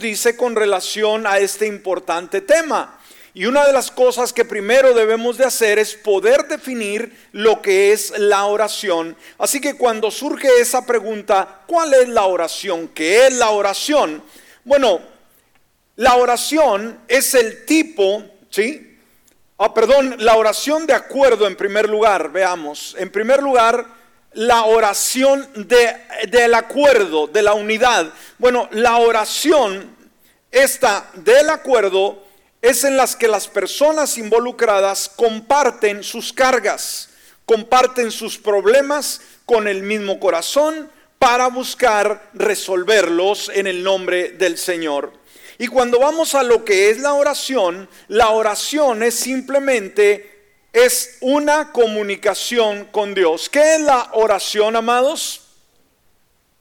[0.00, 2.98] dice con relación a este importante tema.
[3.34, 7.92] Y una de las cosas que primero debemos de hacer es poder definir lo que
[7.92, 9.14] es la oración.
[9.36, 12.88] Así que cuando surge esa pregunta, ¿cuál es la oración?
[12.88, 14.22] ¿Qué es la oración?
[14.64, 15.00] Bueno,
[15.96, 18.98] la oración es el tipo, ¿sí?
[19.58, 22.94] Ah, perdón, la oración de acuerdo en primer lugar, veamos.
[22.98, 23.86] En primer lugar,
[24.36, 25.96] la oración de,
[26.28, 28.12] del acuerdo, de la unidad.
[28.38, 29.96] Bueno, la oración,
[30.50, 32.22] esta del acuerdo,
[32.60, 37.08] es en las que las personas involucradas comparten sus cargas,
[37.46, 45.14] comparten sus problemas con el mismo corazón para buscar resolverlos en el nombre del Señor.
[45.56, 50.35] Y cuando vamos a lo que es la oración, la oración es simplemente
[50.76, 53.48] es una comunicación con Dios.
[53.48, 55.42] ¿Qué es la oración, amados?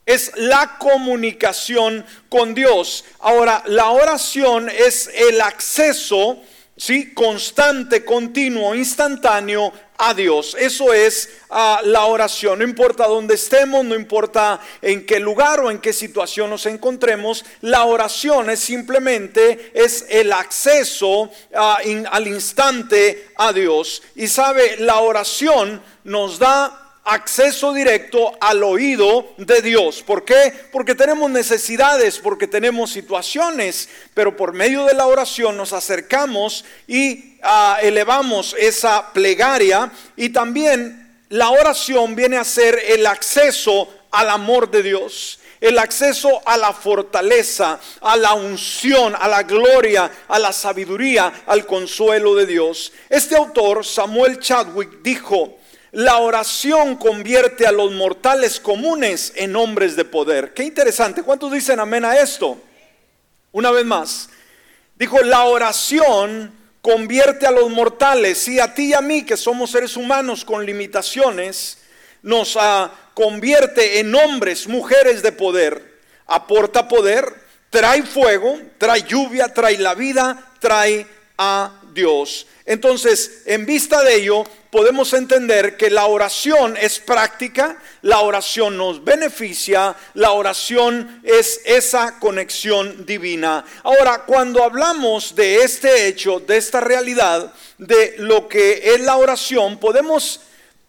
[0.06, 3.06] es la comunicación con Dios.
[3.20, 6.42] Ahora, la oración es el acceso,
[6.78, 7.14] ¿sí?
[7.14, 10.56] Constante, continuo, instantáneo a Dios.
[10.60, 12.60] Eso es ah, la oración.
[12.60, 17.46] No importa dónde estemos, no importa en qué lugar o en qué situación nos encontremos,
[17.62, 21.80] la oración es simplemente es el acceso ah,
[22.12, 24.02] al instante a Dios.
[24.16, 30.02] Y sabe, la oración nos da acceso directo al oído de Dios.
[30.02, 30.52] ¿Por qué?
[30.72, 37.38] Porque tenemos necesidades, porque tenemos situaciones, pero por medio de la oración nos acercamos y
[37.44, 44.70] ah, elevamos esa plegaria y también la oración viene a ser el acceso al amor
[44.72, 50.52] de Dios el acceso a la fortaleza, a la unción, a la gloria, a la
[50.52, 52.92] sabiduría, al consuelo de Dios.
[53.10, 55.58] Este autor, Samuel Chadwick, dijo,
[55.96, 60.54] la oración convierte a los mortales comunes en hombres de poder.
[60.54, 61.24] Qué interesante.
[61.24, 62.62] ¿Cuántos dicen amén a esto?
[63.54, 64.30] Una vez más.
[64.98, 69.72] Dijo, la oración convierte a los mortales, y a ti y a mí, que somos
[69.72, 71.78] seres humanos con limitaciones,
[72.22, 76.02] nos ah, convierte en hombres, mujeres de poder.
[76.28, 77.24] Aporta poder,
[77.70, 81.08] trae fuego, trae lluvia, trae la vida, trae
[81.38, 82.46] a Dios.
[82.66, 89.04] Entonces, en vista de ello, podemos entender que la oración es práctica, la oración nos
[89.04, 93.66] beneficia, la oración es esa conexión divina.
[93.84, 99.80] Ahora, cuando hablamos de este hecho, de esta realidad, de lo que es la oración,
[99.80, 100.42] podemos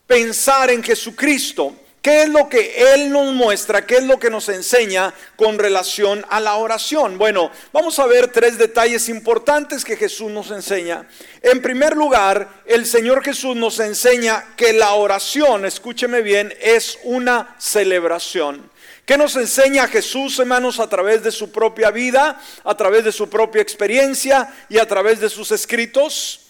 [0.07, 1.75] pensar en Jesucristo.
[2.07, 3.85] ¿Qué es lo que Él nos muestra?
[3.85, 7.19] ¿Qué es lo que nos enseña con relación a la oración?
[7.19, 11.09] Bueno, vamos a ver tres detalles importantes que Jesús nos enseña.
[11.43, 17.57] En primer lugar, el Señor Jesús nos enseña que la oración, escúcheme bien, es una
[17.59, 18.71] celebración.
[19.05, 23.29] ¿Qué nos enseña Jesús, hermanos, a través de su propia vida, a través de su
[23.29, 26.46] propia experiencia y a través de sus escritos?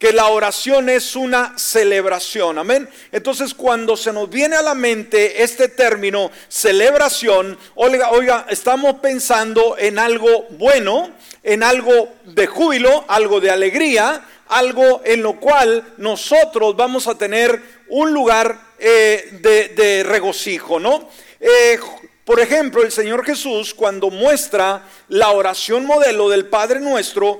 [0.00, 2.58] Que la oración es una celebración.
[2.58, 2.88] Amén.
[3.12, 9.76] Entonces cuando se nos viene a la mente este término celebración, oiga, oiga, estamos pensando
[9.78, 11.10] en algo bueno,
[11.42, 17.60] en algo de júbilo, algo de alegría, algo en lo cual nosotros vamos a tener
[17.88, 21.10] un lugar eh, de, regocijo, ¿no?
[21.38, 21.78] Eh,
[22.24, 27.38] por ejemplo, el Señor Jesús cuando muestra la oración modelo del Padre nuestro,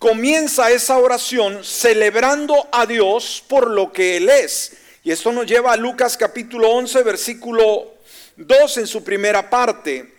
[0.00, 4.72] comienza esa oración celebrando a Dios por lo que Él es.
[5.04, 7.94] Y esto nos lleva a Lucas capítulo 11, versículo
[8.36, 10.14] 2 en su primera parte.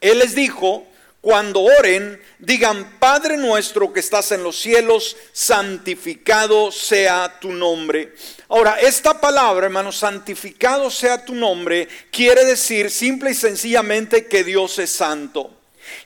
[0.00, 0.86] Él les dijo,
[1.20, 8.14] cuando oren, digan, Padre nuestro que estás en los cielos, santificado sea tu nombre.
[8.48, 14.78] Ahora, esta palabra, hermano, santificado sea tu nombre, quiere decir simple y sencillamente que Dios
[14.78, 15.50] es santo.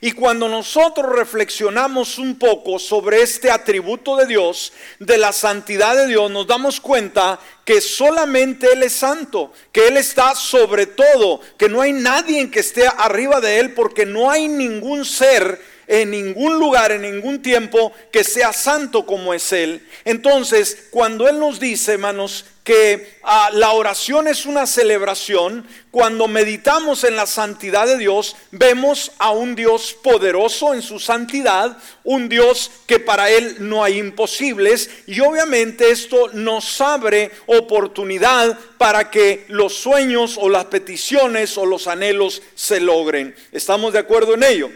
[0.01, 6.07] Y cuando nosotros reflexionamos un poco sobre este atributo de Dios, de la santidad de
[6.07, 11.69] Dios, nos damos cuenta que solamente Él es santo, que Él está sobre todo, que
[11.69, 16.59] no hay nadie que esté arriba de Él, porque no hay ningún ser en ningún
[16.59, 19.87] lugar, en ningún tiempo, que sea santo como es Él.
[20.05, 27.03] Entonces, cuando Él nos dice, hermanos, que ah, la oración es una celebración, cuando meditamos
[27.03, 32.69] en la santidad de Dios, vemos a un Dios poderoso en su santidad, un Dios
[32.85, 39.73] que para Él no hay imposibles, y obviamente esto nos abre oportunidad para que los
[39.73, 43.35] sueños o las peticiones o los anhelos se logren.
[43.51, 44.69] ¿Estamos de acuerdo en ello?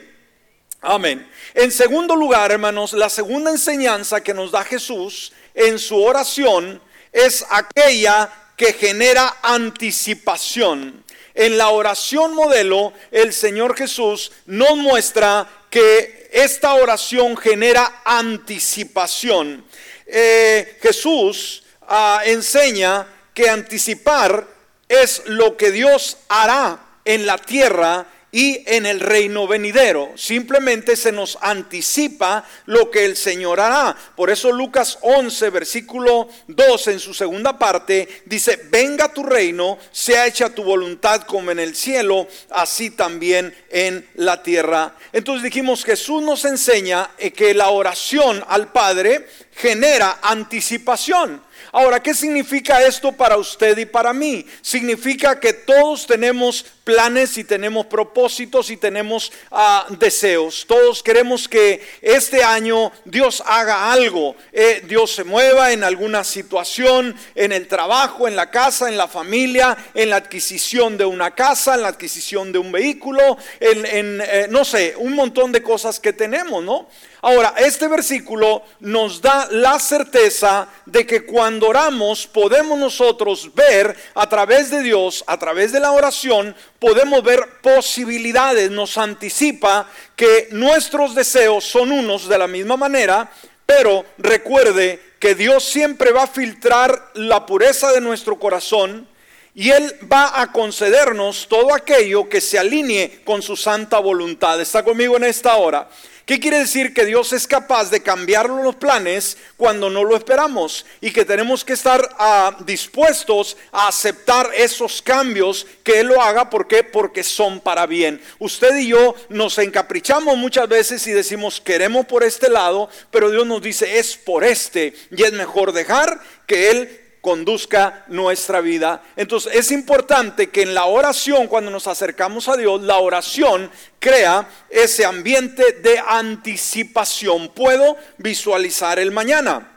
[0.81, 1.30] Amén.
[1.54, 6.81] En segundo lugar, hermanos, la segunda enseñanza que nos da Jesús en su oración
[7.13, 11.04] es aquella que genera anticipación.
[11.36, 19.65] En la oración modelo, el Señor Jesús nos muestra que esta oración genera anticipación.
[20.06, 24.48] Eh, Jesús ah, enseña que anticipar
[24.88, 30.12] es lo que Dios hará en la tierra y en el reino venidero.
[30.15, 33.95] Simplemente se nos anticipa lo que el Señor hará.
[34.15, 40.25] Por eso Lucas 11, versículo 2, en su segunda parte, dice, venga tu reino, sea
[40.25, 44.95] hecha tu voluntad como en el cielo, así también en la tierra.
[45.13, 51.39] Entonces dijimos, Jesús nos enseña eh, que la oración al Padre genera anticipación.
[51.75, 54.45] Ahora, ¿qué significa esto para usted y para mí?
[54.61, 60.65] Significa que todos tenemos planes y tenemos propósitos y tenemos ah, deseos.
[60.67, 67.15] Todos queremos que este año Dios haga algo, eh, Dios se mueva en alguna situación,
[67.33, 71.73] en el trabajo, en la casa, en la familia, en la adquisición de una casa,
[71.73, 76.13] en la adquisición de un vehículo, en, eh, no sé, un montón de cosas que
[76.13, 76.87] tenemos, ¿no?
[77.25, 84.27] Ahora, este versículo nos da la certeza de que cuando oramos podemos nosotros ver a
[84.27, 89.87] través de Dios, a través de la oración, podemos ver posibilidades, nos anticipa
[90.17, 93.31] que nuestros deseos son unos de la misma manera,
[93.65, 99.07] pero recuerde que Dios siempre va a filtrar la pureza de nuestro corazón
[99.55, 104.59] y Él va a concedernos todo aquello que se alinee con su santa voluntad.
[104.59, 105.87] ¿Está conmigo en esta hora?
[106.25, 106.93] ¿Qué quiere decir?
[106.93, 111.65] Que Dios es capaz de cambiar los planes cuando no lo esperamos y que tenemos
[111.65, 116.49] que estar ah, dispuestos a aceptar esos cambios que Él lo haga.
[116.49, 116.81] ¿Por qué?
[116.81, 118.21] Porque son para bien.
[118.39, 123.45] Usted y yo nos encaprichamos muchas veces y decimos queremos por este lado, pero Dios
[123.45, 129.01] nos dice es por este y es mejor dejar que Él conduzca nuestra vida.
[129.15, 134.45] Entonces es importante que en la oración, cuando nos acercamos a Dios, la oración crea
[134.69, 137.47] ese ambiente de anticipación.
[137.47, 139.71] Puedo visualizar el mañana.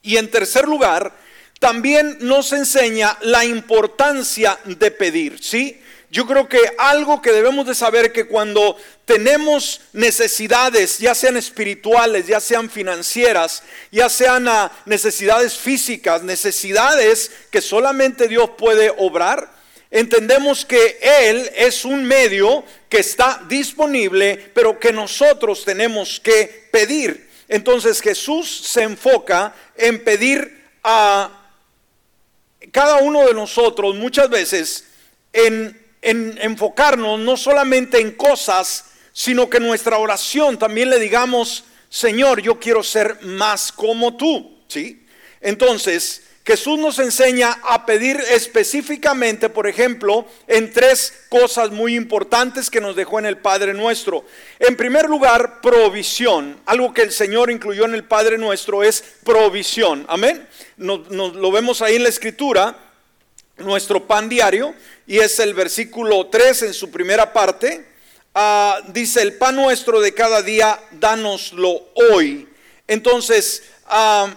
[0.00, 1.12] Y en tercer lugar,
[1.58, 5.82] también nos enseña la importancia de pedir, ¿sí?
[6.10, 12.26] Yo creo que algo que debemos de saber que cuando tenemos necesidades, ya sean espirituales,
[12.26, 13.62] ya sean financieras,
[13.92, 19.52] ya sean ah, necesidades físicas, necesidades que solamente Dios puede obrar,
[19.88, 27.30] entendemos que Él es un medio que está disponible, pero que nosotros tenemos que pedir.
[27.46, 31.30] Entonces Jesús se enfoca en pedir a
[32.72, 34.86] cada uno de nosotros muchas veces
[35.32, 42.40] en en enfocarnos no solamente en cosas, sino que nuestra oración también le digamos, Señor,
[42.40, 45.04] yo quiero ser más como tú, ¿sí?
[45.40, 52.80] Entonces, Jesús nos enseña a pedir específicamente, por ejemplo, en tres cosas muy importantes que
[52.80, 54.24] nos dejó en el Padre Nuestro.
[54.58, 56.58] En primer lugar, provisión.
[56.66, 60.06] Algo que el Señor incluyó en el Padre Nuestro es provisión.
[60.08, 60.46] Amén.
[60.76, 62.76] Nos, lo vemos ahí en la Escritura,
[63.60, 64.74] nuestro pan diario
[65.06, 67.86] y es el versículo 3 en su primera parte.
[68.34, 72.48] Ah, dice, el pan nuestro de cada día, dánoslo hoy.
[72.86, 74.32] Entonces, ah,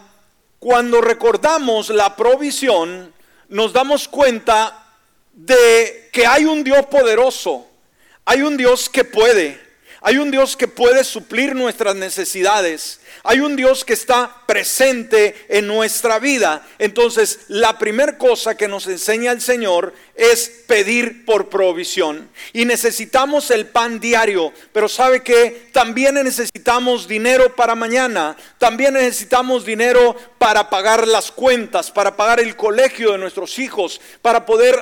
[0.59, 3.13] cuando recordamos la provisión,
[3.49, 4.83] nos damos cuenta
[5.33, 7.67] de que hay un Dios poderoso,
[8.25, 9.59] hay un Dios que puede,
[10.01, 12.99] hay un Dios que puede suplir nuestras necesidades.
[13.23, 16.65] Hay un Dios que está presente en nuestra vida.
[16.79, 22.29] Entonces, la primera cosa que nos enseña el Señor es pedir por provisión.
[22.51, 29.65] Y necesitamos el pan diario, pero sabe que también necesitamos dinero para mañana, también necesitamos
[29.65, 34.81] dinero para pagar las cuentas, para pagar el colegio de nuestros hijos, para poder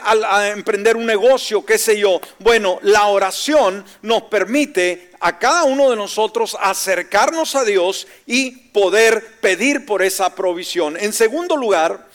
[0.54, 2.20] emprender un negocio, qué sé yo.
[2.40, 9.40] Bueno, la oración nos permite a cada uno de nosotros acercarnos a Dios y poder
[9.40, 10.98] pedir por esa provisión.
[11.00, 12.08] En segundo lugar,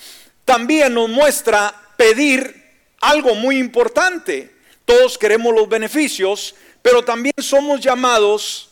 [0.44, 2.66] también nos muestra pedir
[3.00, 4.52] algo muy importante.
[4.84, 8.70] Todos queremos los beneficios, pero también somos llamados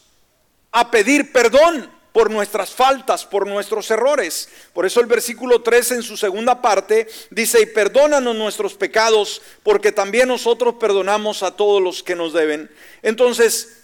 [0.72, 4.48] a pedir perdón por nuestras faltas, por nuestros errores.
[4.72, 9.92] Por eso el versículo 3 en su segunda parte dice, y perdónanos nuestros pecados, porque
[9.92, 12.68] también nosotros perdonamos a todos los que nos deben.
[13.02, 13.83] Entonces,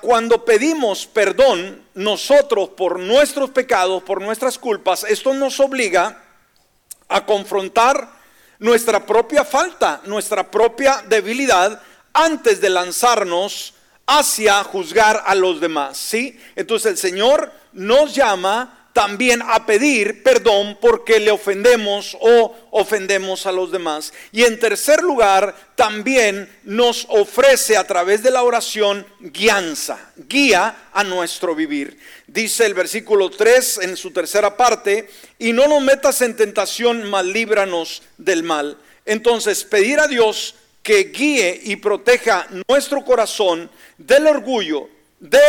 [0.00, 6.22] cuando pedimos perdón nosotros por nuestros pecados, por nuestras culpas, esto nos obliga
[7.08, 8.10] a confrontar
[8.58, 13.74] nuestra propia falta, nuestra propia debilidad antes de lanzarnos
[14.06, 16.40] hacia juzgar a los demás, ¿sí?
[16.56, 23.52] Entonces el Señor nos llama también a pedir perdón porque le ofendemos o ofendemos a
[23.52, 24.12] los demás.
[24.32, 31.04] Y en tercer lugar, también nos ofrece a través de la oración guianza, guía a
[31.04, 31.98] nuestro vivir.
[32.26, 37.24] Dice el versículo 3 en su tercera parte, y no nos metas en tentación, mas
[37.24, 38.76] líbranos del mal.
[39.06, 45.40] Entonces, pedir a Dios que guíe y proteja nuestro corazón del orgullo, de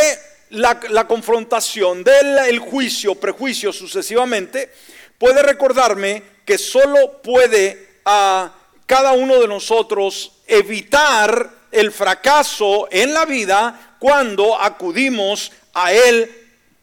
[0.52, 4.72] la, confrontación, del juicio, prejuicio sucesivamente,
[5.18, 8.54] puede recordarme que solo puede a
[8.86, 16.30] cada uno de nosotros evitar el fracaso en la vida cuando acudimos a Él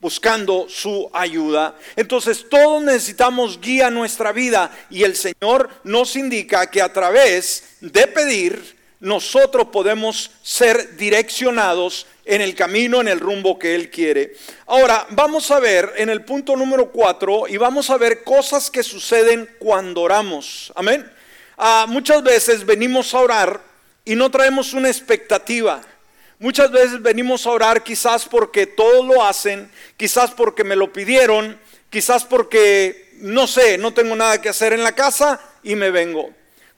[0.00, 1.74] buscando su ayuda.
[1.96, 7.76] Entonces todos necesitamos guía en nuestra vida y el Señor nos indica que a través
[7.80, 14.34] de pedir nosotros podemos ser direccionados en el camino, en el rumbo que Él quiere.
[14.66, 18.82] Ahora, vamos a ver en el punto número cuatro y vamos a ver cosas que
[18.82, 20.70] suceden cuando oramos.
[20.76, 21.10] Amén.
[21.56, 23.60] Ah, muchas veces venimos a orar
[24.04, 25.80] y no traemos una expectativa.
[26.38, 31.58] Muchas veces venimos a orar quizás porque todos lo hacen, quizás porque me lo pidieron,
[31.88, 36.28] quizás porque, no sé, no tengo nada que hacer en la casa y me vengo.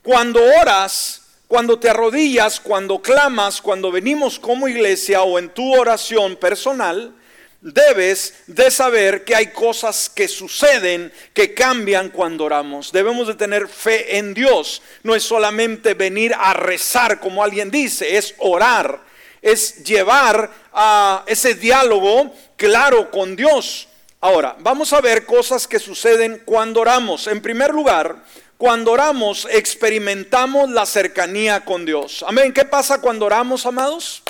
[0.01, 1.20] Cuando oras,
[1.51, 7.13] cuando te arrodillas, cuando clamas, cuando venimos como iglesia o en tu oración personal,
[7.59, 12.93] debes de saber que hay cosas que suceden, que cambian cuando oramos.
[12.93, 14.81] Debemos de tener fe en Dios.
[15.03, 19.01] No es solamente venir a rezar como alguien dice, es orar,
[19.41, 23.89] es llevar a ese diálogo claro con Dios.
[24.21, 27.27] Ahora, vamos a ver cosas que suceden cuando oramos.
[27.27, 28.23] En primer lugar,
[28.61, 32.23] cuando oramos experimentamos la cercanía con Dios.
[32.27, 32.53] Amén.
[32.53, 34.21] ¿Qué pasa cuando oramos, amados?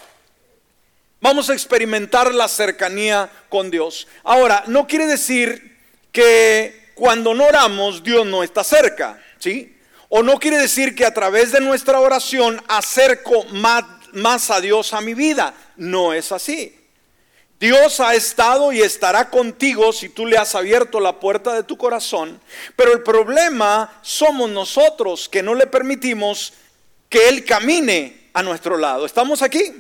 [1.19, 4.07] Vamos a experimentar la cercanía con Dios.
[4.23, 5.77] Ahora, no quiere decir
[6.13, 9.77] que cuando no oramos Dios no está cerca, ¿sí?
[10.07, 13.83] O no quiere decir que a través de nuestra oración acerco más,
[14.13, 15.53] más a Dios a mi vida.
[15.75, 16.80] No es así.
[17.61, 21.77] Dios ha estado y estará contigo si tú le has abierto la puerta de tu
[21.77, 22.41] corazón.
[22.75, 26.53] Pero el problema somos nosotros que no le permitimos
[27.07, 29.05] que Él camine a nuestro lado.
[29.05, 29.75] ¿Estamos aquí?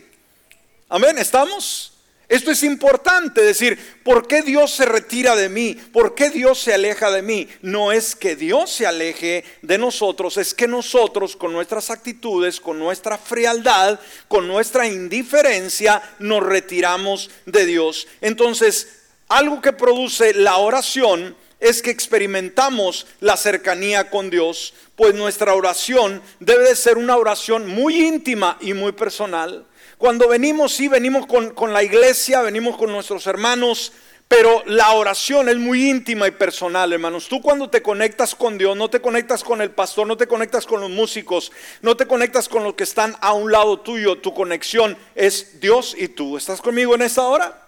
[0.89, 1.90] Amén, ¿estamos?
[2.31, 5.73] Esto es importante, decir, ¿por qué Dios se retira de mí?
[5.73, 7.49] ¿Por qué Dios se aleja de mí?
[7.61, 12.79] No es que Dios se aleje de nosotros, es que nosotros con nuestras actitudes, con
[12.79, 18.07] nuestra frialdad, con nuestra indiferencia, nos retiramos de Dios.
[18.21, 18.87] Entonces,
[19.27, 26.21] algo que produce la oración es que experimentamos la cercanía con Dios, pues nuestra oración
[26.39, 29.67] debe de ser una oración muy íntima y muy personal.
[30.01, 33.93] Cuando venimos, sí, venimos con, con la iglesia, venimos con nuestros hermanos,
[34.27, 37.27] pero la oración es muy íntima y personal, hermanos.
[37.27, 40.65] Tú cuando te conectas con Dios, no te conectas con el pastor, no te conectas
[40.65, 41.51] con los músicos,
[41.83, 44.17] no te conectas con los que están a un lado tuyo.
[44.17, 46.35] Tu conexión es Dios y tú.
[46.35, 47.67] ¿Estás conmigo en esta hora?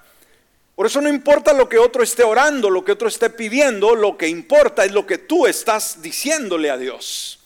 [0.74, 4.18] Por eso no importa lo que otro esté orando, lo que otro esté pidiendo, lo
[4.18, 7.43] que importa es lo que tú estás diciéndole a Dios.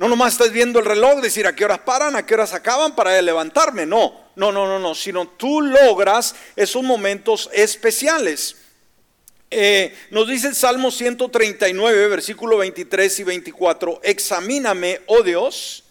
[0.00, 2.94] No nomás estás viendo el reloj, decir a qué horas paran, a qué horas acaban
[2.94, 3.84] para levantarme.
[3.84, 4.94] No, no, no, no, no.
[4.94, 8.56] Sino tú logras esos momentos especiales.
[9.50, 14.00] Eh, nos dice el Salmo 139, versículo 23 y 24.
[14.02, 15.84] Examíname, oh Dios,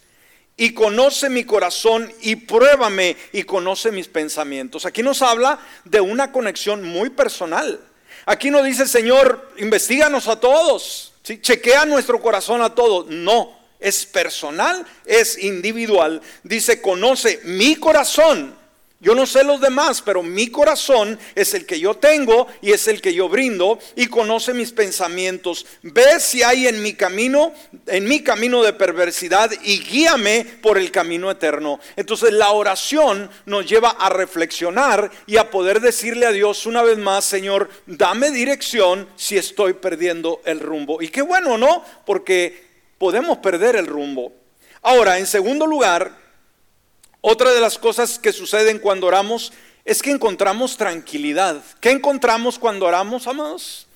[0.56, 4.86] y conoce mi corazón y pruébame y conoce mis pensamientos.
[4.86, 7.78] Aquí nos habla de una conexión muy personal.
[8.26, 13.06] Aquí no dice, Señor, investiganos a todos, chequea nuestro corazón a todos.
[13.06, 16.20] No, es personal, es individual.
[16.44, 18.60] Dice, conoce mi corazón.
[19.02, 22.86] Yo no sé los demás, pero mi corazón es el que yo tengo y es
[22.86, 25.64] el que yo brindo y conoce mis pensamientos.
[25.82, 27.54] Ve si hay en mi camino,
[27.86, 31.80] en mi camino de perversidad y guíame por el camino eterno.
[31.96, 36.98] Entonces la oración nos lleva a reflexionar y a poder decirle a Dios una vez
[36.98, 41.00] más, Señor, dame dirección si estoy perdiendo el rumbo.
[41.00, 41.82] Y qué bueno, ¿no?
[42.04, 42.69] Porque
[43.00, 44.30] podemos perder el rumbo.
[44.82, 46.12] Ahora, en segundo lugar,
[47.22, 49.54] otra de las cosas que suceden cuando oramos
[49.86, 51.62] es que encontramos tranquilidad.
[51.80, 53.86] ¿Qué encontramos cuando oramos, amados?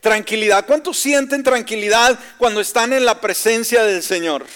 [0.00, 0.64] Tranquilidad.
[0.64, 4.46] ¿Cuántos sienten tranquilidad cuando están en la presencia del Señor?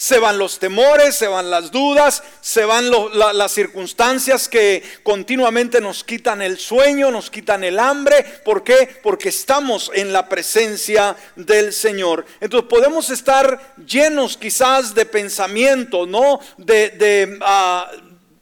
[0.00, 6.04] Se van los temores, se van las dudas, se van las circunstancias que continuamente nos
[6.04, 8.24] quitan el sueño, nos quitan el hambre.
[8.42, 8.98] ¿Por qué?
[9.02, 12.24] Porque estamos en la presencia del Señor.
[12.40, 16.40] Entonces podemos estar llenos quizás de pensamiento, ¿no?
[16.56, 17.38] De...
[17.42, 17.90] ah,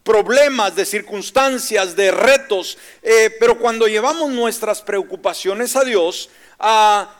[0.04, 7.14] problemas, de circunstancias, de retos, eh, pero cuando llevamos nuestras preocupaciones a Dios, a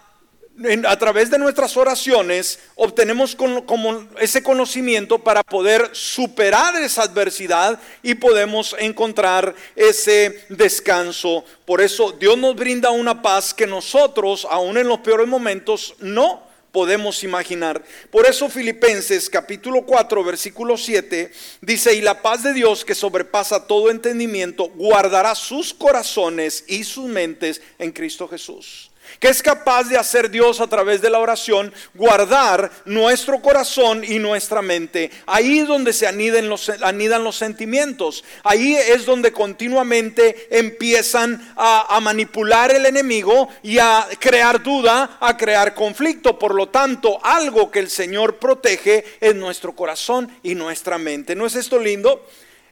[0.87, 8.15] a través de nuestras oraciones obtenemos como ese conocimiento para poder superar esa adversidad y
[8.15, 11.45] podemos encontrar ese descanso.
[11.65, 16.43] Por eso Dios nos brinda una paz que nosotros, aún en los peores momentos, no
[16.73, 17.83] podemos imaginar.
[18.11, 23.67] Por eso Filipenses capítulo 4 versículo 7 dice, y la paz de Dios que sobrepasa
[23.67, 28.88] todo entendimiento, guardará sus corazones y sus mentes en Cristo Jesús
[29.21, 34.19] que es capaz de hacer Dios a través de la oración, guardar nuestro corazón y
[34.19, 35.11] nuestra mente.
[35.27, 38.25] Ahí es donde se anidan los, anidan los sentimientos.
[38.45, 45.37] Ahí es donde continuamente empiezan a, a manipular el enemigo y a crear duda, a
[45.37, 46.39] crear conflicto.
[46.39, 51.35] Por lo tanto, algo que el Señor protege es nuestro corazón y nuestra mente.
[51.35, 52.25] ¿No es esto lindo?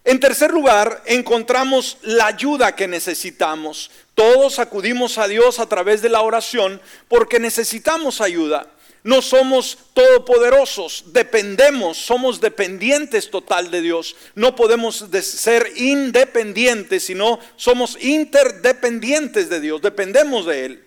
[0.06, 3.90] En tercer lugar, encontramos la ayuda que necesitamos.
[4.14, 8.68] Todos acudimos a Dios a través de la oración porque necesitamos ayuda.
[9.02, 14.14] No somos todopoderosos, dependemos, somos dependientes total de Dios.
[14.36, 20.84] No podemos ser independientes, sino somos interdependientes de Dios, dependemos de Él.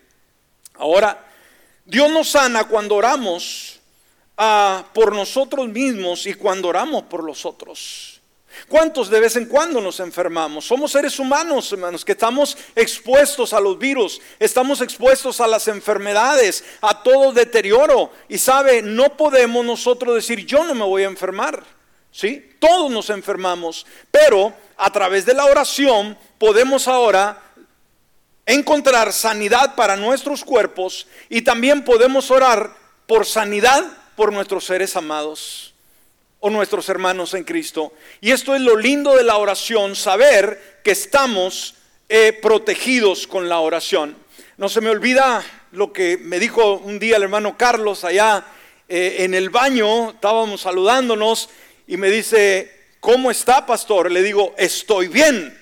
[0.76, 1.28] Ahora,
[1.84, 3.82] Dios nos sana cuando oramos
[4.38, 8.09] ah, por nosotros mismos y cuando oramos por los otros.
[8.68, 10.65] ¿Cuántos de vez en cuando nos enfermamos?
[10.65, 16.63] Somos seres humanos, hermanos, que estamos expuestos a los virus, estamos expuestos a las enfermedades,
[16.82, 18.12] a todo deterioro.
[18.27, 21.63] Y sabe, no podemos nosotros decir, yo no me voy a enfermar.
[22.12, 22.56] ¿Sí?
[22.60, 27.41] Todos nos enfermamos, pero a través de la oración podemos ahora
[28.48, 32.75] encontrar sanidad para nuestros cuerpos y también podemos orar
[33.06, 35.70] por sanidad por nuestros seres amados
[36.39, 37.93] o nuestros hermanos en Cristo.
[38.22, 41.75] Y esto es lo lindo de la oración, saber que estamos
[42.08, 44.15] eh, protegidos con la oración.
[44.58, 48.46] No se me olvida lo que me dijo un día el hermano Carlos allá
[48.88, 51.50] eh, en el baño, estábamos saludándonos
[51.88, 54.12] y me dice, ¿cómo está, pastor?
[54.12, 55.55] Le digo, estoy bien.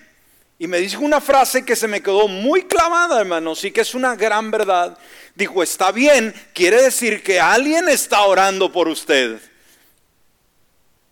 [0.59, 3.93] Y me dijo una frase que se me quedó muy clavada, hermanos, y que es
[3.93, 4.97] una gran verdad.
[5.35, 9.39] Dijo, está bien, quiere decir que alguien está orando por usted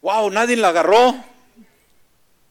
[0.06, 1.16] wow, nadie la agarró.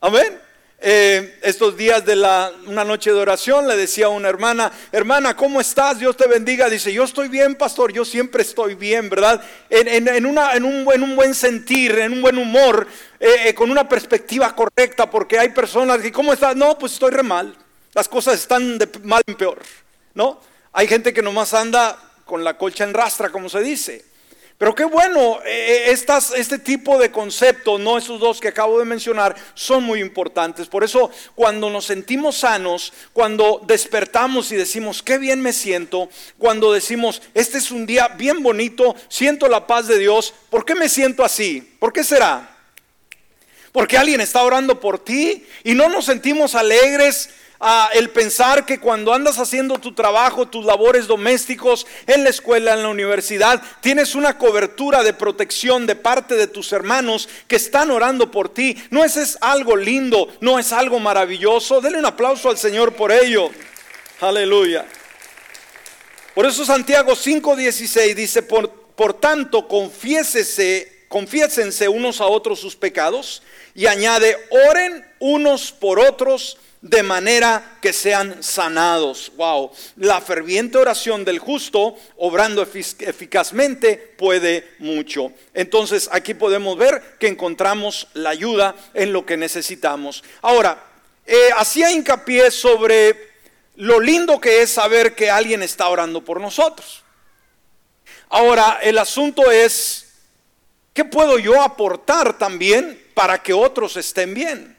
[0.00, 0.40] Amén.
[0.80, 5.36] Eh, estos días de la, una noche de oración le decía a una hermana, hermana,
[5.36, 6.00] ¿cómo estás?
[6.00, 6.68] Dios te bendiga.
[6.68, 9.40] Dice, yo estoy bien, pastor, yo siempre estoy bien, ¿verdad?
[9.70, 12.88] En, un, buen sentir, en un buen humor,
[13.20, 16.56] eh, eh, con una perspectiva correcta, porque hay personas que, ¿cómo estás?
[16.56, 17.56] No, pues estoy re mal.
[17.92, 19.62] Las cosas están de mal en peor,
[20.14, 20.40] ¿no?
[20.72, 24.13] Hay gente que nomás anda con la colcha en rastra, como se dice.
[24.56, 28.84] Pero qué bueno, eh, eh, este tipo de conceptos, no esos dos que acabo de
[28.84, 30.68] mencionar, son muy importantes.
[30.68, 36.72] Por eso cuando nos sentimos sanos, cuando despertamos y decimos, qué bien me siento, cuando
[36.72, 40.88] decimos, este es un día bien bonito, siento la paz de Dios, ¿por qué me
[40.88, 41.76] siento así?
[41.80, 42.56] ¿Por qué será?
[43.72, 47.30] Porque alguien está orando por ti y no nos sentimos alegres
[47.94, 52.82] el pensar que cuando andas haciendo tu trabajo, tus labores domésticos, en la escuela, en
[52.82, 58.30] la universidad, tienes una cobertura de protección de parte de tus hermanos que están orando
[58.30, 58.76] por ti.
[58.90, 61.80] No es, algo lindo, no es algo maravilloso.
[61.80, 63.50] Dele un aplauso al Señor por ello.
[64.20, 64.84] Aleluya.
[66.34, 73.42] Por eso Santiago 5:16 dice, por, por tanto, confiésese, confiésense unos a otros sus pecados
[73.74, 74.36] y añade,
[74.68, 79.32] oren unos por otros de manera que sean sanados.
[79.36, 85.32] Wow, la ferviente oración del justo, obrando eficazmente, puede mucho.
[85.54, 90.22] Entonces aquí podemos ver que encontramos la ayuda en lo que necesitamos.
[90.42, 90.84] Ahora,
[91.24, 93.32] eh, hacía hincapié sobre
[93.76, 97.02] lo lindo que es saber que alguien está orando por nosotros.
[98.28, 100.12] Ahora, el asunto es,
[100.92, 104.73] ¿qué puedo yo aportar también para que otros estén bien?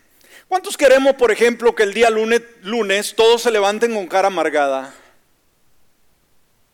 [0.47, 4.93] ¿Cuántos queremos, por ejemplo, que el día lunes, todos se levanten con cara amargada?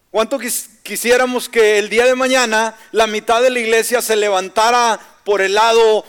[0.09, 0.37] ¿Cuánto
[0.83, 5.53] quisiéramos que el día de mañana la mitad de la iglesia se levantara por el
[5.53, 6.05] lado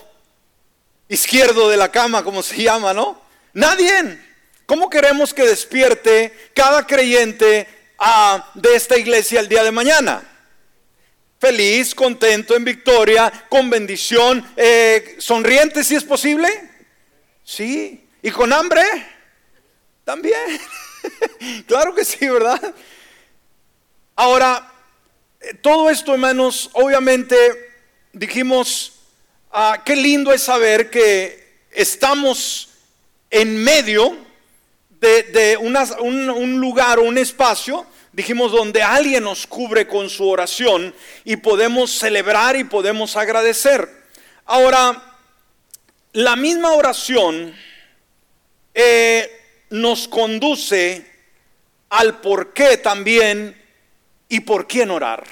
[1.08, 3.22] izquierdo de la cama, como se llama, no?
[3.52, 4.18] Nadie.
[4.66, 10.28] ¿Cómo queremos que despierte cada creyente ah, de esta iglesia el día de mañana?
[11.38, 16.71] Feliz, contento, en victoria, con bendición, eh, sonriente si es posible.
[17.44, 18.06] Sí.
[18.22, 18.82] ¿Y con hambre?
[20.04, 20.60] También.
[21.66, 22.60] claro que sí, ¿verdad?
[24.14, 24.72] Ahora,
[25.40, 27.36] eh, todo esto, hermanos, obviamente
[28.12, 29.00] dijimos,
[29.50, 32.68] ah, qué lindo es saber que estamos
[33.30, 34.16] en medio
[35.00, 41.36] de, un, lugar o un espacio, dijimos, donde alguien nos cubre con su oración y
[41.36, 43.88] podemos celebrar y podemos agradecer.
[44.44, 45.11] Ahora,
[46.12, 47.54] la misma oración
[48.74, 49.30] eh,
[49.70, 51.06] nos conduce
[51.88, 53.60] al por qué también
[54.28, 55.24] y por quién orar.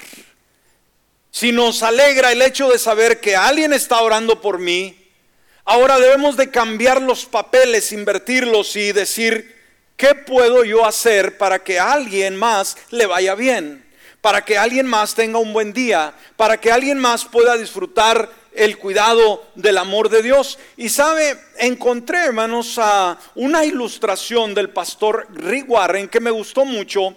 [1.29, 5.09] Si nos alegra el hecho de saber que alguien está orando por mí,
[5.65, 9.55] ahora debemos de cambiar los papeles, invertirlos y decir,
[9.95, 13.85] ¿qué puedo yo hacer para que a alguien más le vaya bien?
[14.19, 18.77] Para que alguien más tenga un buen día, para que alguien más pueda disfrutar el
[18.77, 20.59] cuidado del amor de Dios.
[20.77, 27.15] Y sabe, encontré, hermanos, a una ilustración del pastor Rick Warren que me gustó mucho.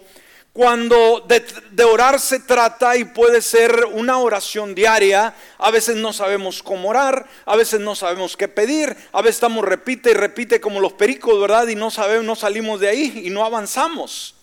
[0.53, 6.63] Cuando de, orar se trata y puede ser una oración diaria, a veces no sabemos
[6.63, 10.79] cómo orar, a veces no sabemos qué pedir, a veces estamos repite y repite como
[10.79, 11.67] los pericos, ¿verdad?
[11.67, 14.35] Y no sabemos, no salimos de ahí y no avanzamos.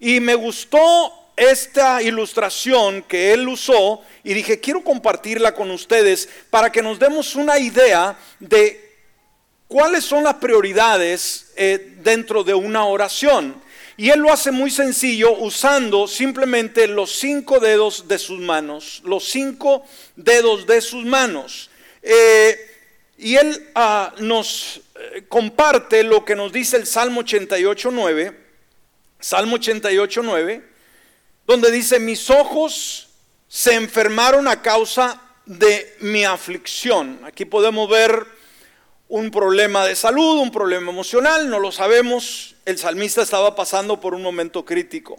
[0.00, 6.70] Y me gustó esta ilustración que él usó y dije, quiero compartirla con ustedes para
[6.70, 8.92] que nos demos una idea de
[9.66, 13.62] cuáles son las prioridades eh, dentro de una oración.
[13.96, 19.24] Y él lo hace muy sencillo usando simplemente los cinco dedos de sus manos, los
[19.24, 19.84] cinco
[20.16, 21.70] dedos de sus manos.
[22.02, 22.70] Eh,
[23.18, 28.34] y él ah, nos eh, comparte lo que nos dice el Salmo 88.9,
[29.20, 30.73] Salmo 88.9
[31.46, 33.08] donde dice, mis ojos
[33.48, 37.20] se enfermaron a causa de mi aflicción.
[37.24, 38.26] Aquí podemos ver
[39.08, 42.56] un problema de salud, un problema emocional, no lo sabemos.
[42.64, 45.18] El salmista estaba pasando por un momento crítico.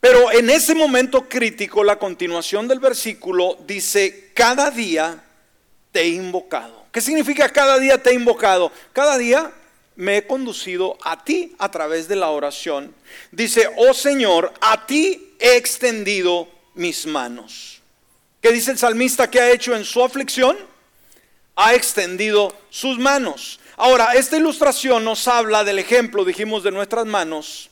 [0.00, 5.24] Pero en ese momento crítico, la continuación del versículo dice, cada día
[5.92, 6.84] te he invocado.
[6.92, 8.70] ¿Qué significa cada día te he invocado?
[8.92, 9.52] Cada día
[9.96, 12.94] me he conducido a ti a través de la oración.
[13.30, 17.80] Dice, oh Señor, a ti he extendido mis manos.
[18.40, 20.56] ¿Qué dice el salmista que ha hecho en su aflicción?
[21.56, 23.58] Ha extendido sus manos.
[23.76, 27.70] Ahora, esta ilustración nos habla del ejemplo, dijimos, de nuestras manos.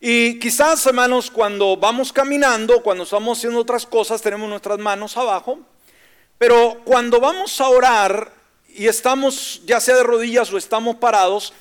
[0.00, 5.58] Y quizás, hermanos, cuando vamos caminando, cuando estamos haciendo otras cosas, tenemos nuestras manos abajo.
[6.38, 8.32] Pero cuando vamos a orar,
[8.68, 11.52] y estamos ya sea de rodillas o estamos parados,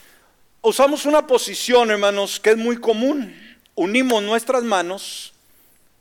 [0.62, 3.36] usamos una posición, hermanos, que es muy común.
[3.76, 5.33] Unimos nuestras manos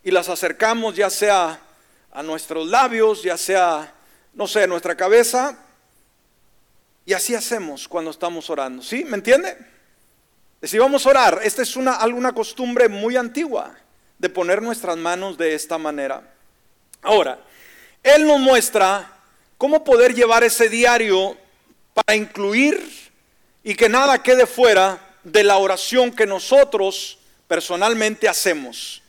[0.03, 1.61] y las acercamos ya sea
[2.13, 3.95] a nuestros labios, ya sea,
[4.35, 5.59] no sé, a nuestra cabeza.
[7.05, 8.83] Y así hacemos cuando estamos orando.
[8.83, 9.05] ¿Sí?
[9.05, 9.57] ¿Me entiende?
[10.63, 13.75] Si vamos a orar, esta es una, alguna costumbre muy antigua
[14.19, 16.23] de poner nuestras manos de esta manera.
[17.03, 17.41] Ahora,
[18.03, 19.13] Él nos muestra
[19.63, 21.37] ¿Cómo poder llevar ese diario
[21.95, 22.85] para incluir
[23.63, 29.02] y que nada quede fuera de la oración que nosotros personalmente hacemos?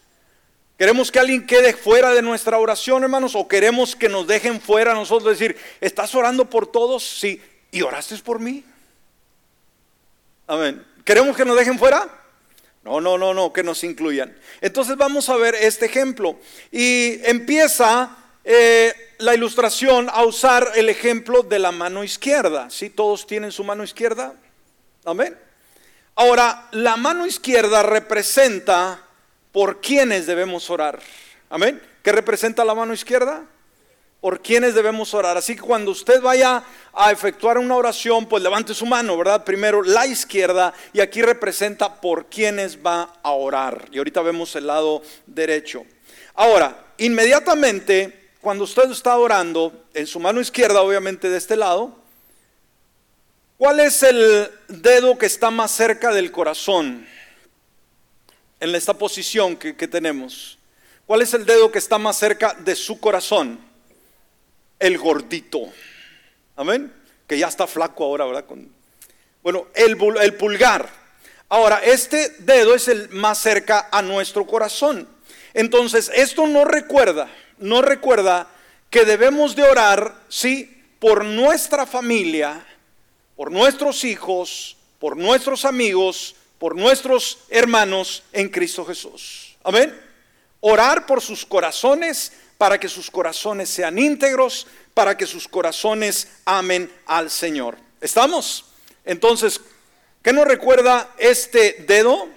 [0.77, 3.35] ¿Queremos que alguien quede fuera de nuestra oración, hermanos?
[3.35, 7.03] ¿O queremos que nos dejen fuera nosotros decir, ¿estás orando por todos?
[7.03, 7.41] Sí.
[7.71, 8.63] ¿Y oraste por mí?
[10.47, 10.85] Amén.
[11.05, 12.07] ¿Queremos que nos dejen fuera?
[12.83, 14.35] No, no, no, no, que nos incluyan.
[14.61, 16.39] Entonces vamos a ver este ejemplo.
[16.71, 22.69] Y empieza eh, la ilustración a usar el ejemplo de la mano izquierda.
[22.69, 22.89] ¿Sí?
[22.89, 24.33] ¿Todos tienen su mano izquierda?
[25.05, 25.37] Amén.
[26.15, 29.03] Ahora, la mano izquierda representa
[29.53, 30.99] por quienes debemos orar.
[31.49, 31.81] Amén.
[32.01, 33.45] ¿Qué representa la mano izquierda?
[34.19, 35.37] Por quienes debemos orar.
[35.37, 39.45] Así que cuando usted vaya a efectuar una oración, pues levante su mano, ¿verdad?
[39.45, 43.87] Primero la izquierda y aquí representa por quienes va a orar.
[43.91, 45.85] Y ahorita vemos el lado derecho.
[46.33, 51.95] Ahora, inmediatamente cuando usted está orando, en su mano izquierda, obviamente de este lado,
[53.57, 57.07] ¿cuál es el dedo que está más cerca del corazón?
[58.63, 60.57] En esta posición que, tenemos.
[61.05, 63.59] ¿Cuál es el dedo que está más cerca de su corazón?
[64.79, 65.59] El gordito.
[66.55, 66.93] Amén.
[67.27, 68.45] Que ya está flaco ahora, ¿verdad?
[69.41, 70.89] bueno, el, el pulgar.
[71.49, 75.07] Ahora, este dedo es el más cerca a nuestro corazón.
[75.53, 78.47] Entonces, esto no recuerda nos recuerda
[78.89, 82.65] que debemos de orar, sí, por nuestra familia,
[83.35, 89.57] por nuestros hijos, por nuestros amigos, por nuestros hermanos en Cristo Jesús.
[89.65, 89.93] Amén.
[90.61, 96.89] Orar por sus corazones para que sus corazones sean íntegros, para que sus corazones amen
[97.05, 97.75] al Señor.
[97.99, 98.63] ¿Estamos?
[99.03, 99.59] Entonces,
[100.21, 102.29] ¿qué nos recuerda este dedo?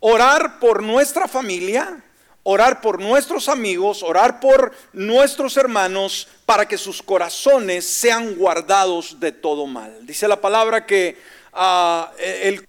[0.00, 2.04] Orar por nuestra familia,
[2.42, 9.32] orar por nuestros amigos, orar por nuestros hermanos, para que sus corazones sean guardados de
[9.32, 10.06] todo mal.
[10.06, 11.16] Dice la palabra que
[11.54, 12.66] ah, el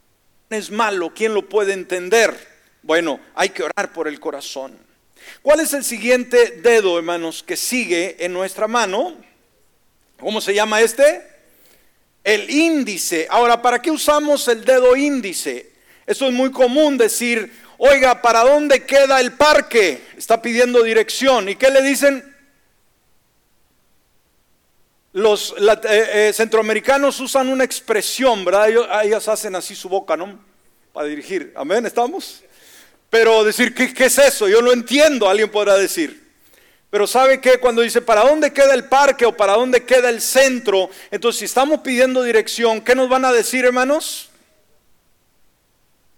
[0.49, 2.35] es malo, ¿quién lo puede entender?
[2.83, 4.77] Bueno, hay que orar por el corazón.
[5.41, 9.15] ¿Cuál es el siguiente dedo, hermanos, que sigue en nuestra mano?
[10.19, 11.23] ¿Cómo se llama este?
[12.23, 13.27] El índice.
[13.29, 15.71] Ahora, ¿para qué usamos el dedo índice?
[16.05, 20.01] Eso es muy común decir, oiga, ¿para dónde queda el parque?
[20.15, 21.49] Está pidiendo dirección.
[21.49, 22.34] ¿Y qué le dicen?
[25.15, 28.67] Los eh, eh, centroamericanos usan una expresión, ¿verdad?
[29.05, 30.37] Ellos, hacen así su boca, ¿no?
[30.91, 31.53] Para dirigir.
[31.55, 32.43] Amén, ¿estamos?
[33.09, 34.49] Pero decir, ¿qué, ¿qué, es eso?
[34.49, 36.21] Yo lo entiendo, alguien podrá decir.
[36.89, 37.59] Pero ¿sabe qué?
[37.59, 40.89] Cuando dice, ¿para dónde queda el parque o para dónde queda el centro?
[41.09, 44.31] Entonces, si estamos pidiendo dirección, ¿qué nos van a decir, hermanos?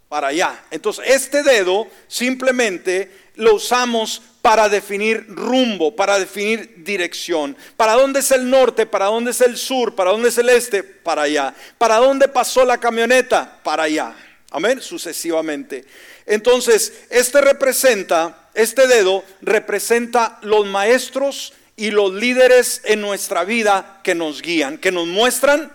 [0.09, 0.63] Para allá.
[0.71, 7.57] Entonces, este dedo simplemente lo usamos para definir rumbo, para definir dirección.
[7.75, 8.85] ¿Para dónde es el norte?
[8.85, 9.93] ¿Para dónde es el sur?
[9.93, 10.83] ¿Para dónde es el este?
[10.83, 11.53] Para allá.
[11.77, 13.59] ¿Para dónde pasó la camioneta?
[13.63, 14.15] Para allá.
[14.51, 15.83] Amén, sucesivamente.
[16.25, 24.15] Entonces, este representa, este dedo representa los maestros y los líderes en nuestra vida que
[24.15, 25.71] nos guían, que nos muestran,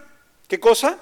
[0.48, 0.98] ¿qué cosa?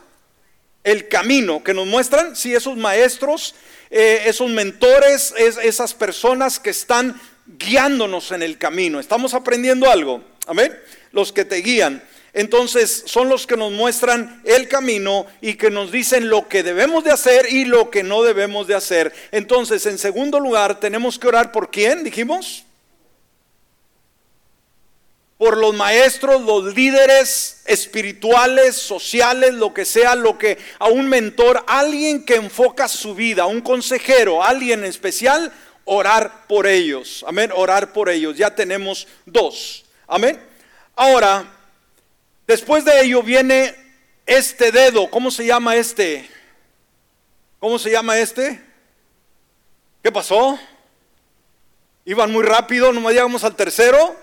[0.83, 3.55] El camino, que nos muestran, si esos maestros,
[3.91, 9.01] eh, esos mentores, esas personas que están guiándonos en el camino.
[9.01, 10.23] ¿Estamos aprendiendo algo?
[10.47, 10.77] Amén.
[11.13, 12.03] Los que te guían.
[12.33, 17.03] Entonces son los que nos muestran el camino y que nos dicen lo que debemos
[17.03, 19.13] de hacer y lo que no debemos de hacer.
[19.33, 22.65] Entonces, en segundo lugar, tenemos que orar por quién, dijimos.
[25.41, 31.65] Por los maestros, los líderes espirituales, sociales, lo que sea, lo que a un mentor,
[31.67, 35.51] alguien que enfoca su vida, un consejero, alguien especial,
[35.85, 37.25] orar por ellos.
[37.27, 38.37] Amén, orar por ellos.
[38.37, 39.87] Ya tenemos dos.
[40.07, 40.39] Amén.
[40.95, 41.57] Ahora,
[42.51, 43.77] Después de ello viene
[44.27, 45.09] este dedo.
[45.09, 46.29] ¿Cómo se llama este?
[47.61, 48.61] ¿Cómo se llama este?
[50.03, 50.59] ¿Qué pasó?
[52.05, 54.17] Iban muy rápido, no llegamos al tercero.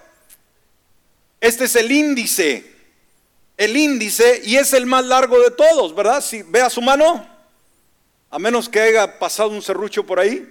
[1.40, 2.78] Este es el índice.
[3.58, 6.22] El índice y es el más largo de todos, ¿verdad?
[6.22, 7.28] Si vea su mano,
[8.30, 10.48] a menos que haya pasado un serrucho por ahí,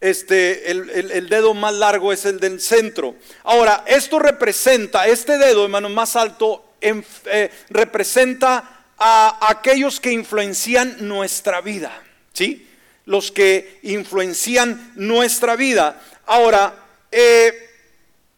[0.00, 3.16] este, el, el, dedo más largo es el del centro.
[3.44, 11.60] Ahora, esto representa, este dedo, hermano, más alto, eh, representa a aquellos que influencian nuestra
[11.60, 12.68] vida, ¿sí?
[13.06, 16.00] Los que influencian nuestra vida.
[16.26, 16.74] Ahora,
[17.10, 17.65] eh,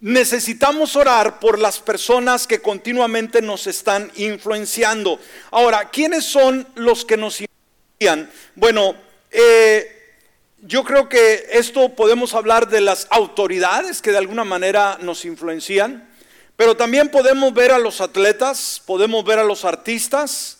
[0.00, 5.18] necesitamos orar por las personas que continuamente nos están influenciando.
[5.50, 8.30] Ahora, ¿quiénes son los que nos influencian?
[8.54, 8.94] Bueno,
[9.30, 9.98] eh,
[10.62, 16.08] yo creo que esto podemos hablar de las autoridades que de alguna manera nos influencian.
[16.56, 20.58] Pero también podemos ver a los atletas, podemos ver a los artistas,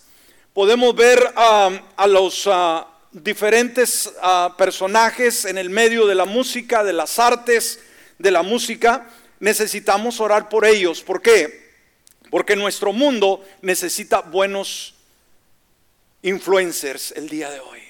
[0.54, 6.92] podemos ver a los ah, diferentes ah, personajes en el medio de la música, de
[6.92, 7.80] las artes,
[8.18, 9.08] de la música.
[9.40, 11.02] Necesitamos orar por ellos.
[11.02, 11.68] ¿Por qué?
[12.30, 14.94] Porque nuestro mundo necesita buenos
[16.22, 17.80] influencers el día de hoy.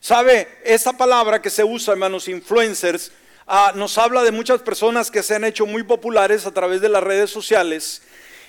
[0.00, 0.48] ¿Sabe?
[0.64, 3.12] Esa palabra que se usa, hermanos, influencers,
[3.52, 6.88] Ah, nos habla de muchas personas que se han hecho muy populares a través de
[6.88, 8.00] las redes sociales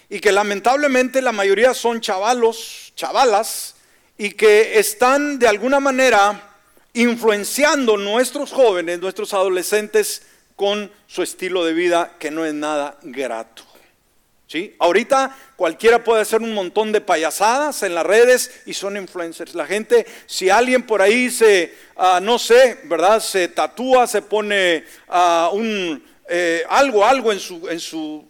[0.09, 3.77] y que lamentablemente la mayoría son chavalos, chavalas,
[4.15, 6.55] y que están de alguna manera
[6.93, 10.21] influenciando nuestros jóvenes, nuestros adolescentes
[10.61, 13.63] con su estilo de vida que no es nada grato.
[14.77, 19.55] Ahorita cualquiera puede hacer un montón de payasadas en las redes y son influencers.
[19.55, 23.19] La gente, si alguien por ahí se, ah, no sé, ¿verdad?
[23.21, 28.23] Se tatúa, se pone ah, un, eh, algo, algo en su, en su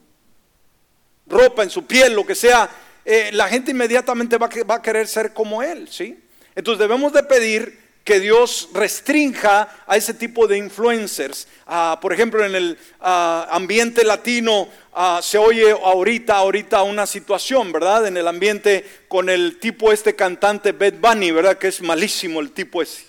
[1.27, 2.69] ropa, en su piel, lo que sea,
[3.03, 6.17] eh, la gente inmediatamente va, va, a querer ser como él, ¿sí?
[6.55, 11.47] Entonces debemos de pedir que Dios restrinja a ese tipo de influencers.
[11.67, 17.71] Ah, por ejemplo, en el ah, ambiente latino ah, se oye ahorita, ahorita una situación,
[17.71, 18.07] ¿verdad?
[18.07, 21.57] En el ambiente con el tipo este cantante Bad Bunny, ¿verdad?
[21.57, 23.05] Que es malísimo el tipo ese.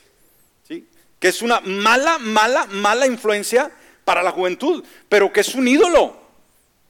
[0.69, 0.87] ¿sí?
[1.19, 3.71] Que es una mala, mala, mala influencia
[4.05, 6.22] para la juventud, pero que es un ídolo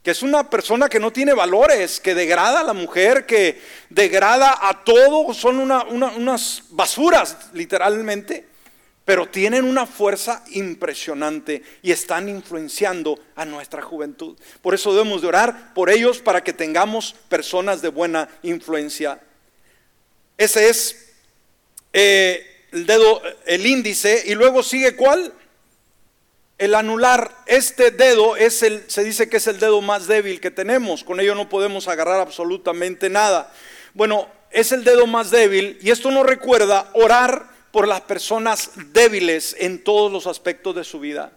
[0.03, 4.59] que es una persona que no tiene valores, que degrada a la mujer, que degrada
[4.61, 8.45] a todo, son unas basuras literalmente,
[9.05, 14.37] pero tienen una fuerza impresionante y están influenciando a nuestra juventud.
[14.61, 19.21] Por eso debemos de orar por ellos para que tengamos personas de buena influencia.
[20.37, 21.13] Ese es
[21.93, 25.33] eh, el dedo, el índice, y luego sigue cuál?
[26.57, 30.51] El anular este dedo es el, se dice que es el dedo más débil que
[30.51, 33.51] tenemos, con ello no podemos agarrar absolutamente nada.
[33.93, 39.55] Bueno, es el dedo más débil y esto nos recuerda orar por las personas débiles
[39.59, 41.31] en todos los aspectos de su vida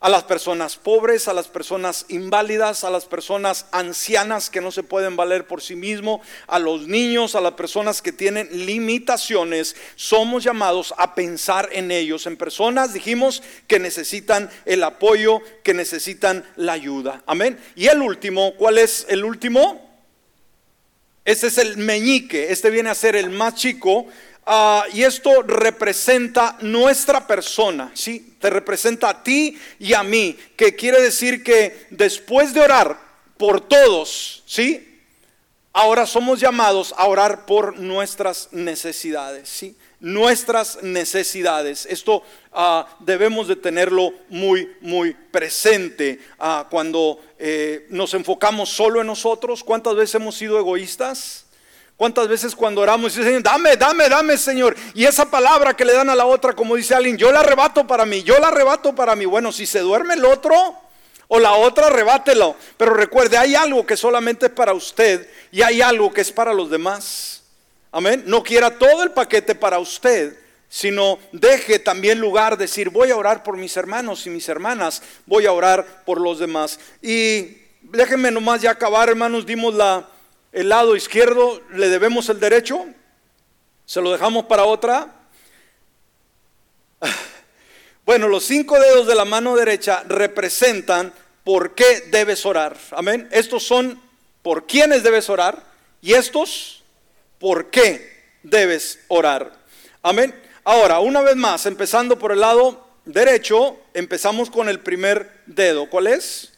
[0.00, 4.82] a las personas pobres, a las personas inválidas, a las personas ancianas que no se
[4.82, 9.74] pueden valer por sí mismos, a los niños, a las personas que tienen limitaciones.
[9.96, 16.44] Somos llamados a pensar en ellos, en personas, dijimos, que necesitan el apoyo, que necesitan
[16.56, 17.22] la ayuda.
[17.26, 17.58] Amén.
[17.74, 19.88] Y el último, ¿cuál es el último?
[21.24, 24.06] Este es el meñique, este viene a ser el más chico,
[24.50, 28.34] Ah, y esto representa nuestra persona, ¿sí?
[28.40, 32.98] Te representa a ti y a mí, que quiere decir que después de orar
[33.36, 35.02] por todos, ¿sí?
[35.74, 39.76] Ahora somos llamados a orar por nuestras necesidades, ¿sí?
[40.00, 41.84] Nuestras necesidades.
[41.84, 49.08] Esto ah, debemos de tenerlo muy, muy presente ah, cuando eh, nos enfocamos solo en
[49.08, 49.62] nosotros.
[49.62, 51.44] ¿Cuántas veces hemos sido egoístas?
[51.98, 54.76] ¿Cuántas veces cuando oramos Señor, dame, dame, dame, Señor?
[54.94, 57.88] Y esa palabra que le dan a la otra, como dice alguien, yo la arrebato
[57.88, 59.24] para mí, yo la arrebato para mí.
[59.24, 60.54] Bueno, si se duerme el otro
[61.26, 62.54] o la otra, arrebátelo.
[62.76, 66.54] Pero recuerde, hay algo que solamente es para usted y hay algo que es para
[66.54, 67.42] los demás.
[67.90, 68.22] Amén.
[68.26, 73.42] No quiera todo el paquete para usted, sino deje también lugar, decir, voy a orar
[73.42, 76.78] por mis hermanos y mis hermanas, voy a orar por los demás.
[77.02, 80.08] Y déjenme nomás ya acabar, hermanos, dimos la
[80.52, 82.86] el lado izquierdo le debemos el derecho,
[83.84, 85.14] se lo dejamos para otra.
[88.04, 91.12] Bueno, los cinco dedos de la mano derecha representan
[91.44, 92.74] por qué debes orar.
[92.92, 93.28] Amén.
[93.30, 94.00] Estos son
[94.40, 95.62] por quiénes debes orar
[96.00, 96.82] y estos
[97.38, 99.52] por qué debes orar.
[100.02, 100.34] Amén.
[100.64, 105.88] Ahora, una vez más, empezando por el lado derecho, empezamos con el primer dedo.
[105.88, 106.52] ¿Cuál es?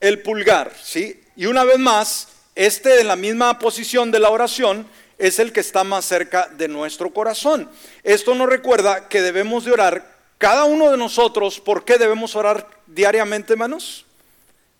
[0.00, 1.22] El pulgar, ¿sí?
[1.36, 4.86] Y una vez más, este en la misma posición de la oración
[5.18, 7.70] es el que está más cerca de nuestro corazón.
[8.02, 11.60] Esto nos recuerda que debemos de orar cada uno de nosotros.
[11.60, 14.06] ¿Por qué debemos orar diariamente, hermanos?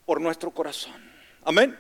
[0.07, 0.95] Por nuestro corazón.
[1.45, 1.79] Amén.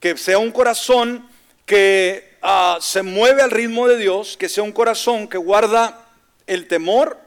[0.00, 1.28] Que sea un corazón
[1.66, 6.06] que ah, se mueve al ritmo de Dios, que sea un corazón que guarda
[6.46, 7.18] el temor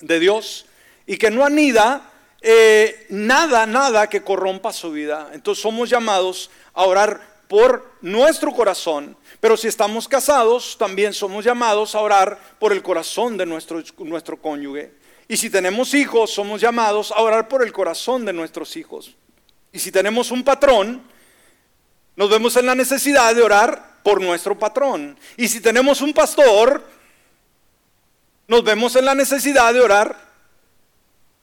[0.00, 0.66] de Dios
[1.06, 2.10] y que no anida
[2.46, 5.30] eh, nada, nada que corrompa su vida.
[5.32, 11.94] Entonces somos llamados a orar por nuestro corazón, pero si estamos casados, también somos llamados
[11.94, 14.92] a orar por el corazón de nuestro, nuestro cónyuge.
[15.26, 19.14] Y si tenemos hijos, somos llamados a orar por el corazón de nuestros hijos.
[19.72, 21.02] Y si tenemos un patrón,
[22.14, 25.18] nos vemos en la necesidad de orar por nuestro patrón.
[25.38, 26.84] Y si tenemos un pastor,
[28.48, 30.14] nos vemos en la necesidad de orar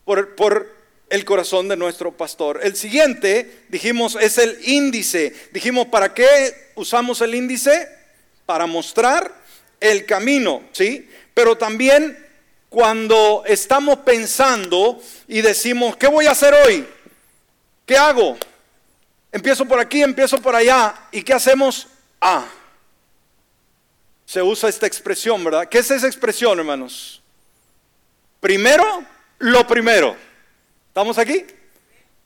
[0.06, 0.81] por, por
[1.12, 2.62] el corazón de nuestro pastor.
[2.63, 5.36] El siguiente, dijimos, es el índice.
[5.52, 7.89] Dijimos, ¿para qué usamos el índice?
[8.45, 9.30] Para mostrar
[9.82, 11.10] el camino, ¿sí?
[11.34, 12.17] Pero también
[12.69, 16.88] cuando estamos pensando y decimos, ¿qué voy a hacer hoy?
[17.86, 18.38] ¿Qué hago?
[19.34, 20.95] Empiezo por aquí, empiezo por allá.
[21.12, 21.89] ¿Y qué hacemos?
[22.21, 22.45] Ah.
[24.26, 25.67] Se usa esta expresión, ¿verdad?
[25.67, 27.21] ¿Qué es esa expresión, hermanos?
[28.39, 29.04] Primero,
[29.39, 30.31] lo primero.
[30.91, 31.45] ¿Estamos aquí?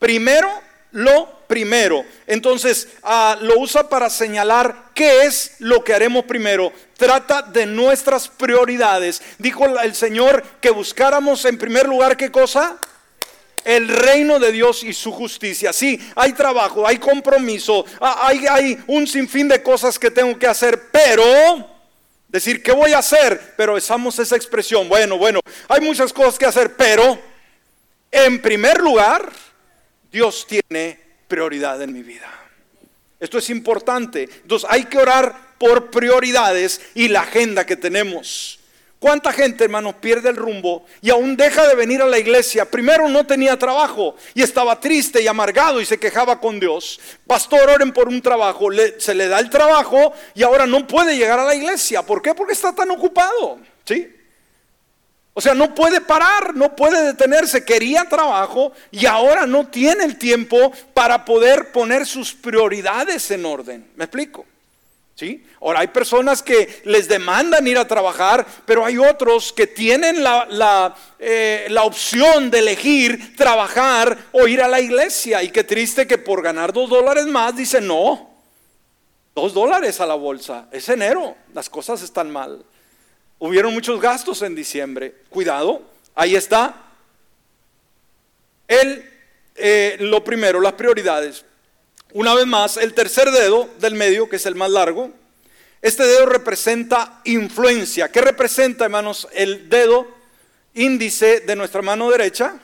[0.00, 0.50] Primero
[0.90, 2.04] lo primero.
[2.26, 6.72] Entonces, ah, lo usa para señalar qué es lo que haremos primero.
[6.96, 9.22] Trata de nuestras prioridades.
[9.38, 12.76] Dijo el Señor que buscáramos en primer lugar qué cosa?
[13.64, 15.72] El reino de Dios y su justicia.
[15.72, 20.48] Sí, hay trabajo, hay compromiso, ah, hay, hay un sinfín de cosas que tengo que
[20.48, 21.22] hacer, pero
[22.26, 23.54] decir, ¿qué voy a hacer?
[23.56, 24.88] Pero usamos esa expresión.
[24.88, 27.35] Bueno, bueno, hay muchas cosas que hacer, pero
[28.10, 29.30] en primer lugar,
[30.10, 32.30] Dios tiene prioridad en mi vida.
[33.18, 34.28] Esto es importante.
[34.42, 38.60] Entonces hay que orar por prioridades y la agenda que tenemos.
[38.98, 42.64] ¿Cuánta gente, hermanos, pierde el rumbo y aún deja de venir a la iglesia?
[42.64, 46.98] Primero no tenía trabajo y estaba triste y amargado y se quejaba con Dios.
[47.26, 48.68] Pastor, oren por un trabajo.
[48.98, 52.02] se le da el trabajo y ahora no puede llegar a la iglesia.
[52.02, 52.34] ¿Por qué?
[52.34, 53.58] Porque está tan ocupado.
[53.84, 54.15] ¿Sí?
[55.38, 57.62] O sea, no puede parar, no puede detenerse.
[57.62, 63.86] Quería trabajo y ahora no tiene el tiempo para poder poner sus prioridades en orden.
[63.96, 64.46] ¿Me explico?
[65.14, 65.44] ¿Sí?
[65.60, 70.46] Ahora hay personas que les demandan ir a trabajar, pero hay otros que tienen la,
[70.48, 75.42] la, eh, la, opción de elegir trabajar o ir a la iglesia.
[75.42, 78.30] Y qué triste que por ganar dos dólares más dicen no.
[79.34, 80.66] Dos dólares a la bolsa.
[80.72, 81.36] Es enero.
[81.52, 82.64] Las cosas están mal.
[83.38, 85.14] Hubieron muchos gastos en diciembre.
[85.28, 85.82] Cuidado,
[86.14, 86.82] ahí está.
[88.68, 89.08] el,
[89.54, 91.44] eh, lo primero, las prioridades.
[92.12, 95.12] Una vez más, el tercer dedo del medio, que es el más largo,
[95.82, 98.10] este dedo representa influencia.
[98.10, 100.08] ¿Qué representa, hermanos, el dedo
[100.74, 102.58] índice de nuestra mano derecha?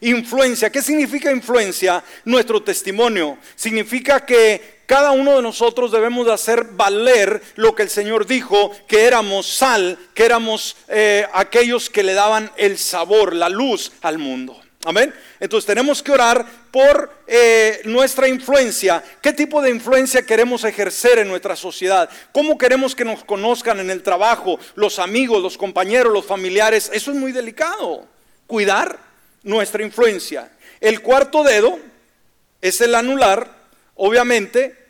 [0.00, 0.70] Influencia.
[0.70, 2.02] ¿Qué significa influencia?
[2.24, 3.38] Nuestro testimonio.
[3.54, 8.70] Significa que cada uno de nosotros debemos de hacer valer lo que el Señor dijo,
[8.86, 14.18] que éramos sal, que éramos eh, aquellos que le daban el sabor, la luz al
[14.18, 14.60] mundo.
[14.84, 15.14] Amén.
[15.40, 19.02] Entonces tenemos que orar por eh, nuestra influencia.
[19.22, 22.10] ¿Qué tipo de influencia queremos ejercer en nuestra sociedad?
[22.32, 26.90] ¿Cómo queremos que nos conozcan en el trabajo, los amigos, los compañeros, los familiares?
[26.92, 28.06] Eso es muy delicado.
[28.46, 28.98] Cuidar
[29.42, 30.50] nuestra influencia.
[30.80, 31.78] El cuarto dedo
[32.60, 33.63] es el anular,
[33.96, 34.84] obviamente,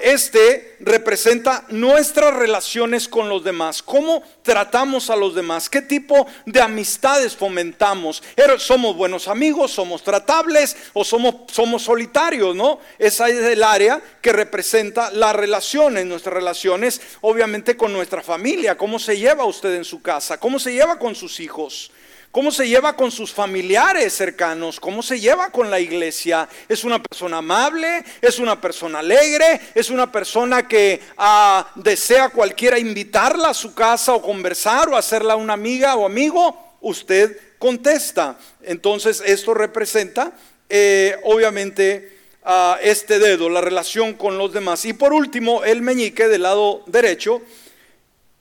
[0.00, 6.62] este representa nuestras relaciones con los demás, cómo tratamos a los demás, qué tipo de
[6.62, 8.22] amistades fomentamos.
[8.56, 12.56] ¿Somos buenos amigos, somos tratables o somos, somos solitarios?
[12.56, 12.80] ¿no?
[12.98, 18.98] Esa es el área que representa las relaciones, nuestras relaciones, obviamente con nuestra familia, cómo
[18.98, 21.90] se lleva usted en su casa, cómo se lleva con sus hijos.
[22.32, 24.78] ¿Cómo se lleva con sus familiares cercanos?
[24.78, 26.48] ¿Cómo se lleva con la iglesia?
[26.68, 28.04] ¿Es una persona amable?
[28.20, 29.60] ¿Es una persona alegre?
[29.74, 35.34] ¿Es una persona que ah, desea cualquiera invitarla a su casa o conversar o hacerla
[35.34, 36.76] una amiga o amigo?
[36.80, 38.38] Usted contesta.
[38.62, 40.32] Entonces esto representa
[40.68, 44.84] eh, obviamente a este dedo, la relación con los demás.
[44.84, 47.42] Y por último, el meñique del lado derecho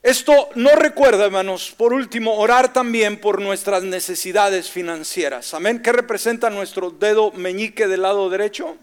[0.01, 5.53] esto no recuerda, hermanos, por último, orar también por nuestras necesidades financieras.
[5.53, 5.81] Amén.
[5.81, 8.77] ¿Qué representa nuestro dedo meñique del lado derecho?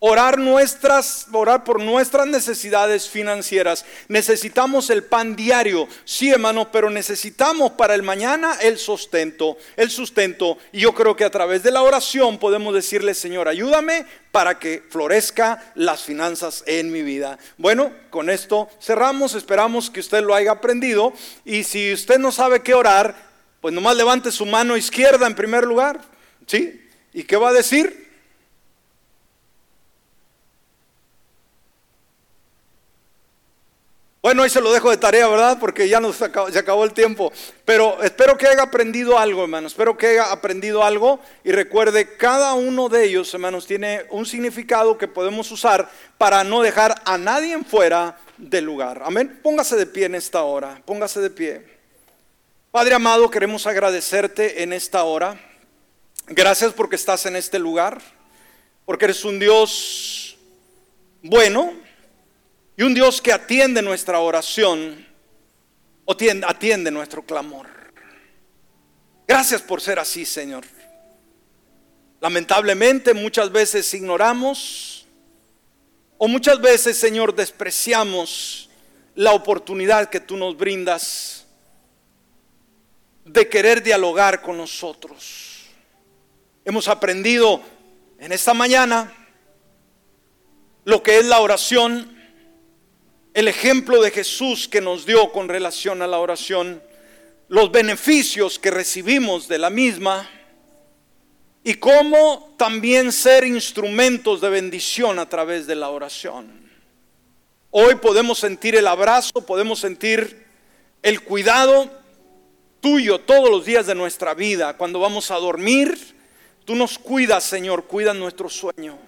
[0.00, 3.84] Orar nuestras, orar por nuestras necesidades financieras.
[4.06, 10.56] Necesitamos el pan diario, sí, hermano, pero necesitamos para el mañana el sustento, el sustento.
[10.70, 14.84] Y yo creo que a través de la oración podemos decirle, Señor, ayúdame para que
[14.88, 17.36] florezca las finanzas en mi vida.
[17.56, 19.34] Bueno, con esto cerramos.
[19.34, 21.12] Esperamos que usted lo haya aprendido.
[21.44, 23.16] Y si usted no sabe qué orar,
[23.60, 26.00] pues nomás levante su mano izquierda en primer lugar,
[26.46, 26.88] ¿sí?
[27.12, 28.07] ¿Y qué va a decir?
[34.20, 35.58] Bueno, ahí se lo dejo de tarea, ¿verdad?
[35.60, 37.32] Porque ya nos se acabó el tiempo.
[37.64, 39.68] Pero espero que haya aprendido algo, hermano.
[39.68, 41.20] Espero que haya aprendido algo.
[41.44, 45.88] Y recuerde, cada uno de ellos, hermanos, tiene un significado que podemos usar
[46.18, 49.02] para no dejar a nadie fuera del lugar.
[49.04, 49.38] Amén.
[49.40, 50.82] Póngase de pie en esta hora.
[50.84, 51.64] Póngase de pie.
[52.72, 55.40] Padre amado, queremos agradecerte en esta hora.
[56.26, 58.00] Gracias porque estás en este lugar.
[58.84, 60.36] Porque eres un Dios
[61.22, 61.87] bueno
[62.78, 65.04] y un Dios que atiende nuestra oración
[66.04, 66.16] o
[66.46, 67.66] atiende nuestro clamor.
[69.26, 70.64] Gracias por ser así, Señor.
[72.20, 75.08] Lamentablemente muchas veces ignoramos
[76.18, 78.70] o muchas veces, Señor, despreciamos
[79.16, 81.46] la oportunidad que tú nos brindas
[83.24, 85.64] de querer dialogar con nosotros.
[86.64, 87.60] Hemos aprendido
[88.20, 89.12] en esta mañana
[90.84, 92.17] lo que es la oración
[93.38, 96.82] el ejemplo de Jesús que nos dio con relación a la oración,
[97.46, 100.28] los beneficios que recibimos de la misma
[101.62, 106.68] y cómo también ser instrumentos de bendición a través de la oración.
[107.70, 110.44] Hoy podemos sentir el abrazo, podemos sentir
[111.00, 111.88] el cuidado
[112.80, 114.76] tuyo todos los días de nuestra vida.
[114.76, 115.96] Cuando vamos a dormir,
[116.64, 118.98] tú nos cuidas, Señor, cuida nuestro sueño.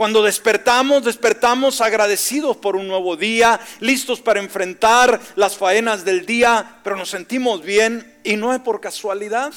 [0.00, 6.80] Cuando despertamos, despertamos agradecidos por un nuevo día, listos para enfrentar las faenas del día,
[6.82, 9.52] pero nos sentimos bien y no es por casualidad.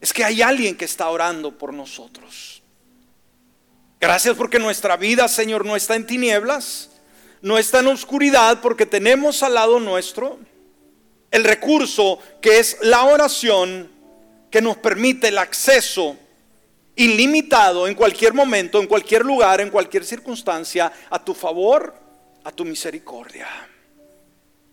[0.00, 2.62] Es que hay alguien que está orando por nosotros.
[4.00, 6.90] Gracias porque nuestra vida, Señor, no está en tinieblas,
[7.42, 10.38] no está en oscuridad, porque tenemos al lado nuestro
[11.32, 13.90] el recurso que es la oración
[14.52, 16.16] que nos permite el acceso
[17.00, 21.94] ilimitado en cualquier momento, en cualquier lugar, en cualquier circunstancia, a tu favor,
[22.44, 23.48] a tu misericordia.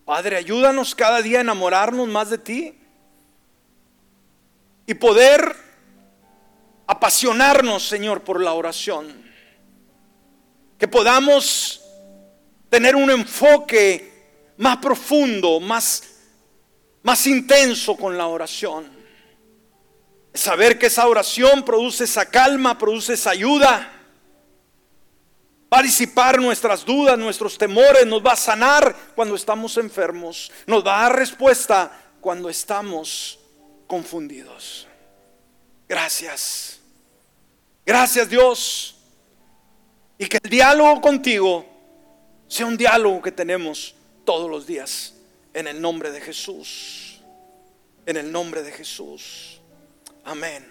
[0.03, 2.77] Padre, ayúdanos cada día a enamorarnos más de ti
[4.85, 5.55] y poder
[6.85, 9.25] apasionarnos, Señor, por la oración.
[10.77, 11.81] Que podamos
[12.69, 16.03] tener un enfoque más profundo, más,
[17.03, 18.96] más intenso con la oración.
[20.37, 23.91] Saber que esa oración produce esa calma, produce esa ayuda.
[25.73, 30.85] Va a disipar nuestras dudas, nuestros temores, nos va a sanar cuando estamos enfermos, nos
[30.85, 33.39] va a dar respuesta cuando estamos
[33.87, 34.87] confundidos.
[35.89, 36.79] Gracias.
[37.85, 38.95] Gracias Dios.
[40.19, 41.65] Y que el diálogo contigo
[42.47, 45.15] sea un diálogo que tenemos todos los días.
[45.53, 47.21] En el nombre de Jesús.
[48.05, 49.56] En el nombre de Jesús.
[50.27, 50.61] Amén.